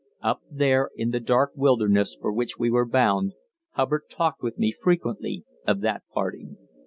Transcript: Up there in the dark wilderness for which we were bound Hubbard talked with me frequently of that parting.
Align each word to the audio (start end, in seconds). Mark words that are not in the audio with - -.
Up 0.23 0.41
there 0.49 0.89
in 0.95 1.11
the 1.11 1.19
dark 1.19 1.51
wilderness 1.55 2.17
for 2.19 2.33
which 2.33 2.57
we 2.57 2.71
were 2.71 2.87
bound 2.87 3.33
Hubbard 3.73 4.01
talked 4.09 4.41
with 4.41 4.57
me 4.57 4.71
frequently 4.71 5.43
of 5.67 5.81
that 5.81 6.01
parting. 6.11 6.57